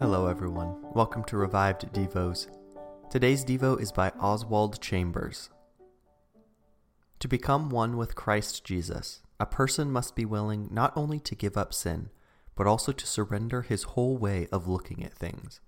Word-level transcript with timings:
Hello, 0.00 0.28
everyone. 0.28 0.76
Welcome 0.94 1.24
to 1.24 1.36
Revived 1.36 1.92
Devos. 1.92 2.46
Today's 3.10 3.44
Devo 3.44 3.80
is 3.80 3.90
by 3.90 4.10
Oswald 4.20 4.80
Chambers. 4.80 5.50
To 7.18 7.26
become 7.26 7.68
one 7.68 7.96
with 7.96 8.14
Christ 8.14 8.62
Jesus, 8.62 9.22
a 9.40 9.44
person 9.44 9.90
must 9.90 10.14
be 10.14 10.24
willing 10.24 10.68
not 10.70 10.96
only 10.96 11.18
to 11.18 11.34
give 11.34 11.56
up 11.56 11.74
sin, 11.74 12.10
but 12.54 12.68
also 12.68 12.92
to 12.92 13.06
surrender 13.08 13.62
his 13.62 13.82
whole 13.82 14.16
way 14.16 14.46
of 14.52 14.68
looking 14.68 15.02
at 15.04 15.14
things. 15.14 15.60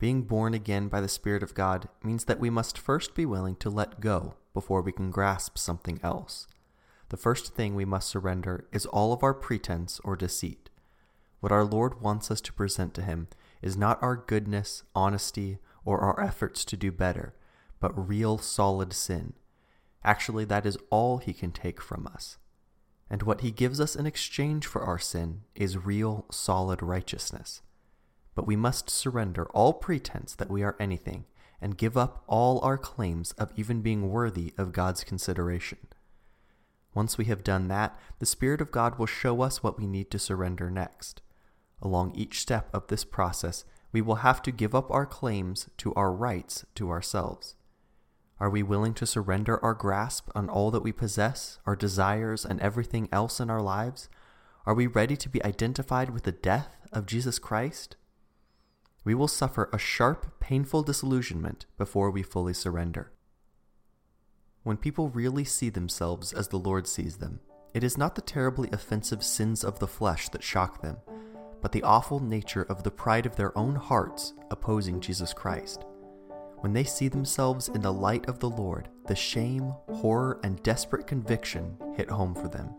Being 0.00 0.22
born 0.22 0.52
again 0.52 0.88
by 0.88 1.00
the 1.00 1.08
Spirit 1.08 1.44
of 1.44 1.54
God 1.54 1.88
means 2.02 2.24
that 2.24 2.40
we 2.40 2.50
must 2.50 2.76
first 2.76 3.14
be 3.14 3.24
willing 3.24 3.54
to 3.56 3.70
let 3.70 4.00
go 4.00 4.34
before 4.54 4.82
we 4.82 4.90
can 4.90 5.12
grasp 5.12 5.56
something 5.56 6.00
else. 6.02 6.48
The 7.10 7.16
first 7.16 7.54
thing 7.54 7.76
we 7.76 7.84
must 7.84 8.08
surrender 8.08 8.66
is 8.72 8.86
all 8.86 9.12
of 9.12 9.22
our 9.22 9.34
pretense 9.34 10.00
or 10.02 10.16
deceit. 10.16 10.65
What 11.46 11.52
our 11.52 11.64
Lord 11.64 12.00
wants 12.00 12.28
us 12.32 12.40
to 12.40 12.52
present 12.52 12.92
to 12.94 13.02
Him 13.02 13.28
is 13.62 13.76
not 13.76 14.02
our 14.02 14.16
goodness, 14.16 14.82
honesty, 14.96 15.58
or 15.84 16.00
our 16.00 16.20
efforts 16.20 16.64
to 16.64 16.76
do 16.76 16.90
better, 16.90 17.36
but 17.78 18.08
real 18.08 18.36
solid 18.36 18.92
sin. 18.92 19.32
Actually, 20.02 20.44
that 20.46 20.66
is 20.66 20.76
all 20.90 21.18
He 21.18 21.32
can 21.32 21.52
take 21.52 21.80
from 21.80 22.08
us. 22.08 22.38
And 23.08 23.22
what 23.22 23.42
He 23.42 23.52
gives 23.52 23.78
us 23.78 23.94
in 23.94 24.06
exchange 24.06 24.66
for 24.66 24.82
our 24.82 24.98
sin 24.98 25.42
is 25.54 25.78
real 25.78 26.26
solid 26.32 26.82
righteousness. 26.82 27.62
But 28.34 28.48
we 28.48 28.56
must 28.56 28.90
surrender 28.90 29.44
all 29.50 29.72
pretense 29.72 30.34
that 30.34 30.50
we 30.50 30.64
are 30.64 30.74
anything 30.80 31.26
and 31.60 31.78
give 31.78 31.96
up 31.96 32.24
all 32.26 32.58
our 32.64 32.76
claims 32.76 33.30
of 33.38 33.52
even 33.54 33.82
being 33.82 34.10
worthy 34.10 34.52
of 34.58 34.72
God's 34.72 35.04
consideration. 35.04 35.78
Once 36.92 37.16
we 37.16 37.26
have 37.26 37.44
done 37.44 37.68
that, 37.68 37.96
the 38.18 38.26
Spirit 38.26 38.60
of 38.60 38.72
God 38.72 38.98
will 38.98 39.06
show 39.06 39.42
us 39.42 39.62
what 39.62 39.78
we 39.78 39.86
need 39.86 40.10
to 40.10 40.18
surrender 40.18 40.72
next. 40.72 41.22
Along 41.82 42.14
each 42.14 42.40
step 42.40 42.68
of 42.72 42.86
this 42.88 43.04
process, 43.04 43.64
we 43.92 44.00
will 44.00 44.16
have 44.16 44.42
to 44.42 44.52
give 44.52 44.74
up 44.74 44.90
our 44.90 45.06
claims 45.06 45.68
to 45.78 45.94
our 45.94 46.12
rights 46.12 46.64
to 46.74 46.90
ourselves. 46.90 47.54
Are 48.38 48.50
we 48.50 48.62
willing 48.62 48.94
to 48.94 49.06
surrender 49.06 49.62
our 49.64 49.74
grasp 49.74 50.28
on 50.34 50.50
all 50.50 50.70
that 50.70 50.82
we 50.82 50.92
possess, 50.92 51.58
our 51.64 51.76
desires, 51.76 52.44
and 52.44 52.60
everything 52.60 53.08
else 53.10 53.40
in 53.40 53.48
our 53.48 53.62
lives? 53.62 54.08
Are 54.66 54.74
we 54.74 54.86
ready 54.86 55.16
to 55.16 55.28
be 55.28 55.42
identified 55.44 56.10
with 56.10 56.24
the 56.24 56.32
death 56.32 56.76
of 56.92 57.06
Jesus 57.06 57.38
Christ? 57.38 57.96
We 59.04 59.14
will 59.14 59.28
suffer 59.28 59.70
a 59.72 59.78
sharp, 59.78 60.40
painful 60.40 60.82
disillusionment 60.82 61.64
before 61.78 62.10
we 62.10 62.22
fully 62.22 62.52
surrender. 62.52 63.12
When 64.64 64.76
people 64.76 65.08
really 65.08 65.44
see 65.44 65.70
themselves 65.70 66.32
as 66.32 66.48
the 66.48 66.58
Lord 66.58 66.86
sees 66.86 67.18
them, 67.18 67.40
it 67.72 67.84
is 67.84 67.96
not 67.96 68.16
the 68.16 68.20
terribly 68.20 68.68
offensive 68.72 69.22
sins 69.22 69.62
of 69.62 69.78
the 69.78 69.86
flesh 69.86 70.28
that 70.30 70.42
shock 70.42 70.82
them 70.82 70.96
but 71.62 71.72
the 71.72 71.82
awful 71.82 72.20
nature 72.20 72.62
of 72.64 72.82
the 72.82 72.90
pride 72.90 73.26
of 73.26 73.36
their 73.36 73.56
own 73.56 73.74
hearts 73.74 74.34
opposing 74.50 75.00
Jesus 75.00 75.32
Christ. 75.32 75.84
When 76.60 76.72
they 76.72 76.84
see 76.84 77.08
themselves 77.08 77.68
in 77.68 77.82
the 77.82 77.92
light 77.92 78.28
of 78.28 78.38
the 78.38 78.50
Lord, 78.50 78.88
the 79.06 79.14
shame, 79.14 79.74
horror, 79.92 80.40
and 80.42 80.62
desperate 80.62 81.06
conviction 81.06 81.76
hit 81.96 82.10
home 82.10 82.34
for 82.34 82.48
them. 82.48 82.70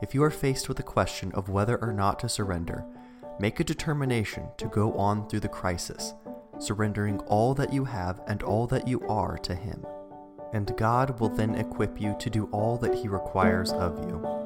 If 0.00 0.14
you 0.14 0.22
are 0.22 0.30
faced 0.30 0.68
with 0.68 0.76
the 0.76 0.82
question 0.82 1.32
of 1.32 1.48
whether 1.48 1.76
or 1.82 1.92
not 1.92 2.18
to 2.20 2.28
surrender, 2.28 2.84
make 3.40 3.60
a 3.60 3.64
determination 3.64 4.48
to 4.56 4.68
go 4.68 4.92
on 4.94 5.28
through 5.28 5.40
the 5.40 5.48
crisis, 5.48 6.14
surrendering 6.58 7.18
all 7.20 7.54
that 7.54 7.72
you 7.72 7.84
have 7.84 8.20
and 8.26 8.42
all 8.42 8.66
that 8.68 8.86
you 8.88 9.00
are 9.08 9.36
to 9.38 9.54
Him. 9.54 9.84
And 10.52 10.76
God 10.76 11.20
will 11.20 11.28
then 11.28 11.54
equip 11.54 12.00
you 12.00 12.16
to 12.18 12.30
do 12.30 12.48
all 12.52 12.78
that 12.78 12.94
He 12.94 13.08
requires 13.08 13.72
of 13.72 13.98
you. 14.08 14.37